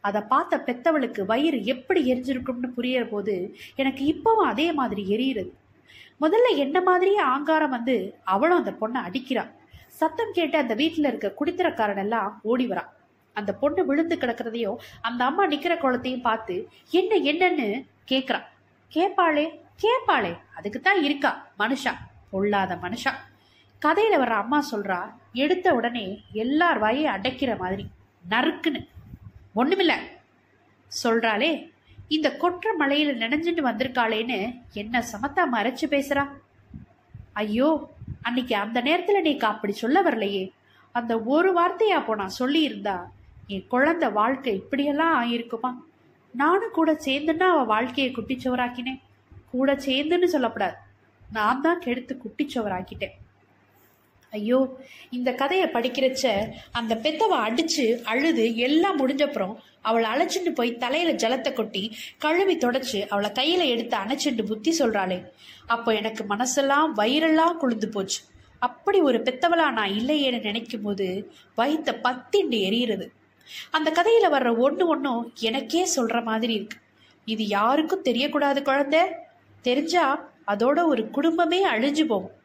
அதை 0.00 0.20
பார்த்த 0.20 0.62
பெத்தவளுக்கு 0.66 1.22
வயிறு 1.24 1.64
எப்படி 1.64 2.12
எரிஞ்சிருக்கும்னு 2.12 2.68
புரியற 2.76 3.04
போது 3.08 3.34
எனக்கு 3.76 4.04
இப்பவும் 4.14 4.50
அதே 4.52 4.72
மாதிரி 4.72 5.02
எரியுறது. 5.16 5.50
முதல்ல 6.20 6.56
என்ன 6.56 6.80
மாதிரியே 6.80 7.18
ஆங்காரம் 7.18 7.70
வந்து 7.70 8.18
அவளும் 8.22 8.64
அந்த 8.64 8.72
பொண்ணை 8.80 9.00
அடிக்கிறான் 9.08 9.52
சத்தம் 9.98 10.34
கேட்டு 10.36 10.56
அந்த 10.62 10.74
வீட்டில் 10.80 11.08
இருக்க 11.10 11.28
குடித்தரக்காரன் 11.38 12.02
எல்லாம் 12.04 12.30
ஓடி 12.50 12.66
வரான். 12.70 12.90
அந்த 13.36 13.50
பொண்ணு 13.60 13.82
விழுந்து 13.88 14.16
கிடக்கிறதையும் 14.22 14.80
அந்த 15.08 15.20
அம்மா 15.28 15.44
நிக்கிற 15.52 15.74
குளத்தையும் 15.82 16.26
பார்த்து 16.28 16.54
என்ன 17.00 17.12
என்னன்னு? 17.30 17.68
கேக்குறா 18.10 18.40
கேப்பாளே 18.92 19.44
கேப்பாளே 19.82 20.32
அதுக்கு 20.58 20.80
தான் 20.80 21.00
இருக்கா 21.06 21.30
மனுஷா 21.62 21.92
பொல்லாத 22.32 22.72
மனுஷா. 22.84 23.12
கதையில 23.82 24.18
வர்ற 24.22 24.34
அம்மா 24.42 24.58
சொல்றா 24.72 24.98
எடுத்த 25.44 25.68
உடனே 25.78 26.06
எல்லார் 26.44 26.80
வாயை 26.84 27.04
அடைக்கிற 27.14 27.52
மாதிரி 27.62 27.84
நறுக்குன்னு. 28.24 28.80
ஒண்ணுமில்ல 29.60 29.94
சொல்றாளே. 30.92 31.50
இந்த 32.16 32.28
கொற்ற 32.42 32.74
மலையில 32.80 33.12
நினைஞ்சிட்டு 33.22 33.62
வந்திருக்காளேன்னு 33.68 34.38
என்ன 34.82 35.02
சமத்தா 35.12 35.44
மறைச்சு 35.54 35.86
பேசுறா? 35.94 36.24
ஐயோ 37.42 37.68
அன்னைக்கு 38.22 38.54
அந்த 38.56 38.78
நேரத்துல 38.82 39.20
நீக்கு 39.20 39.46
அப்படி 39.46 39.72
சொல்ல 39.72 40.02
வரலையே. 40.02 40.44
அந்த 40.94 41.12
ஒரு 41.34 41.50
வார்த்தையா 41.52 41.96
அப்போ 42.00 42.14
நான் 42.14 42.38
சொல்லியிருந்தா 42.38 42.96
என் 43.46 43.66
குழந்தை 43.66 44.08
வாழ்க்கை 44.10 44.52
இப்படியெல்லாம் 44.54 45.14
ஆயிருக்குமா? 45.22 45.70
நானும் 46.34 46.76
கூட 46.78 46.92
சேர்ந்துன்னா 47.04 47.48
அவள் 47.54 47.70
வாழ்க்கையை 47.74 48.14
குட்டிச்சவராக்கினேன். 48.14 49.00
கூட 49.50 49.72
சேர்ந்துன்னு 49.86 50.24
சொல்லக்கூடாது 50.24 50.76
நான் 51.32 51.60
தான் 51.60 51.80
கெடுத்து 51.80 52.14
குட்டிச்சவராக்கிட்டேன். 52.24 53.16
ஐயோ 54.32 54.58
இந்த 55.10 55.30
கதையை 55.32 55.66
படிக்கிறச்ச 55.68 56.26
அந்த 56.72 56.94
பெத்தவ 56.94 57.32
அடிச்சு 57.46 57.84
அழுது 58.02 58.56
எல்லாம் 58.56 58.98
முடிஞ்சப்புறம் 59.00 59.54
அவளை 59.80 60.10
அழைச்சிட்டு 60.10 60.50
போய் 60.54 60.76
தலையில 60.76 61.12
ஜலத்தை 61.12 61.52
கொட்டி 61.52 61.82
கழுவி 62.18 62.56
தொடச்சு 62.56 62.98
அவளை 63.08 63.30
கையில 63.30 63.64
எடுத்து 63.66 63.96
அணைச்சிட்டு 63.96 64.44
புத்தி 64.44 64.78
சொல்றாளே. 64.78 65.18
அப்போ 65.66 65.94
எனக்கு 65.94 66.24
மனசெல்லாம் 66.24 66.92
வயிறெல்லாம் 66.96 67.56
குளிர்ந்து 67.56 67.88
போச்சு. 67.88 68.20
அப்படி 68.58 69.00
ஒரு 69.00 69.18
பெத்தவளா 69.18 69.70
நான் 69.72 69.90
இல்லையேன்னு 69.90 70.40
நினைக்கும் 70.40 70.82
போது 70.82 71.30
வயித்த 71.56 71.90
பத்திண்டு 72.06 72.58
எரியிறது. 72.68 73.08
அந்த 73.70 73.88
கதையில 73.90 74.26
வர்ற 74.26 74.58
ஒன்று 74.58 74.86
ஒன்றும் 74.86 75.32
எனக்கே 75.40 75.88
சொல்ற 75.96 76.22
மாதிரி 76.22 76.54
இருக்கு. 76.54 76.76
இது 77.24 77.46
யாருக்கும் 77.46 78.04
தெரியக்கூடாது 78.04 78.62
குழந்தை. 78.62 79.00
தெரிஞ்சா 79.62 80.06
அதோட 80.46 80.78
ஒரு 80.84 81.10
குடும்பமே 81.10 81.66
அழிஞ்சு 81.66 82.04
போகும். 82.04 82.36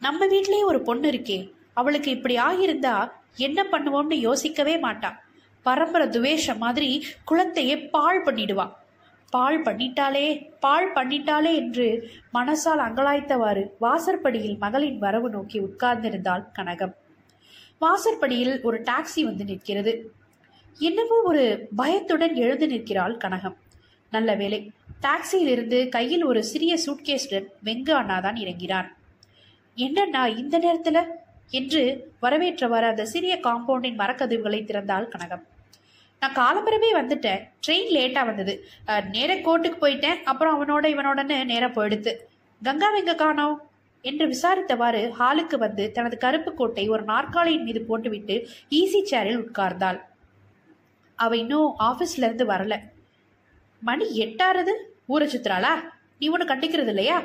நம்ம 0.00 0.26
வீட்லயே 0.26 0.64
ஒரு 0.64 0.82
பொண்ணு 0.82 1.10
இருக்கே. 1.10 1.52
அவளுக்கு 1.72 2.10
இப்படி 2.10 2.36
ஆகியிருந்தா 2.36 3.10
என்ன 3.36 3.66
பண்ணுவோம்னு 3.72 4.14
யோசிக்கவே 4.14 4.76
மாட்டா. 4.76 5.12
பரம்பரை 5.62 6.08
துவேஷம் 6.08 6.58
மாதிரி 6.58 7.04
குளத்தையே 7.30 7.90
பால் 7.90 8.24
பண்ணிடுவா. 8.24 8.72
பால் 9.30 9.62
பண்ணிட்டாலே 9.62 10.46
பால் 10.60 10.92
பண்ணிட்டாளே 10.92 11.54
என்று 11.54 12.10
மனசால் 12.34 12.80
அங்கலாய்த்தவாறு 12.86 13.66
வாசற்படியில் 13.78 14.56
மகளின் 14.58 14.98
வரவு 14.98 15.30
நோக்கி 15.30 15.60
உட்கார்ந்திருந்தாள் 15.60 16.44
கனகம். 16.58 16.94
வாசற்படியில் 17.78 18.62
ஒரு 18.62 18.82
டாக்ஸி 18.82 19.22
வந்து 19.22 19.44
நிற்கிறது. 19.44 20.12
என்னவோ 20.78 21.22
ஒரு 21.24 21.68
பயத்துடன் 21.76 22.34
எழுந்து 22.34 22.66
நிற்கிறாள் 22.66 23.16
கனகம். 23.16 23.56
நல்ல 24.10 24.34
வேலை 24.34 24.72
டாக்ஸியிலிருந்து 25.02 25.88
கையில் 25.88 26.24
ஒரு 26.24 26.44
சிறிய 26.44 26.78
சூட்கேஸுடன் 26.86 27.46
வெங்கு 27.64 27.92
அண்ணாதான் 27.92 28.36
இறங்கினார் 28.36 28.88
என்னண்ணா 29.80 30.36
இந்த 30.36 30.58
நேரத்துல? 30.58 30.98
என்று 31.50 32.12
வரவேற்றவாறு 32.22 32.88
அந்த 32.88 33.04
சிறிய 33.04 33.34
காம்பவுண்டின் 33.42 33.98
மரக்கதவுகளை 33.98 34.58
திறந்தாள் 34.64 35.08
கனகம். 35.08 35.46
நான் 36.20 36.34
காலம்பரமே 36.34 36.90
வந்துட்டேன். 36.94 37.40
ட்ரெயின் 37.66 37.92
லேட்டாக 37.96 38.24
வந்தது. 38.24 38.54
நேர 39.10 39.34
கோர்ட்டுக்கு 39.34 39.78
போயிட்டேன். 39.80 40.22
அப்புறம் 40.22 40.56
அவனோட 40.56 40.84
இவனோடன்னு 40.86 41.44
நேராக 41.44 41.72
போயிடுத்து. 41.76 42.14
கங்கா 42.62 42.88
வெங்க 42.96 43.14
காணோம்? 43.14 43.62
என்று 44.02 44.26
விசாரித்தவாறு 44.26 45.00
ஹாலுக்கு 45.18 45.56
வந்து 45.56 45.92
தனது 45.92 46.16
கருப்பு 46.18 46.54
கோட்டை 46.54 46.88
ஒரு 46.88 47.02
நாற்காலியின் 47.02 47.62
மீது 47.62 47.80
போட்டுவிட்டு 47.82 48.34
ஈசி 48.70 49.00
சேரில் 49.10 49.42
உட்கார்ந்தாள். 49.44 50.00
அவ 51.14 51.36
இன்னும் 51.36 51.74
ஆபீஸ்ல 51.78 52.24
இருந்து 52.26 52.46
வரல. 52.46 52.78
மணி 53.80 54.06
எட்டாறது? 54.24 54.72
ஊரை 55.06 55.28
சுத்துறாளா 55.28 55.74
நீ 56.18 56.28
ஒன்று 56.28 56.54
கண்டிக்கிறது 56.54 56.88
இல்லையா 56.88 57.22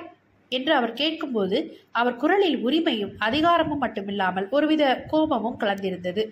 என்று 0.49 0.73
அவர் 0.73 0.93
கேட்கும்போது 0.93 1.57
அவர் 1.91 2.15
குரலில் 2.15 2.57
உரிமையும் 2.65 3.13
அதிகாரமும் 3.17 3.81
மட்டுமில்லாமல் 3.81 4.49
ஒருவித 4.49 5.03
கோபமும் 5.07 5.59
கலந்திருந்தது. 5.59 6.23